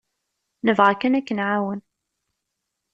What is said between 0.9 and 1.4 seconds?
kan ad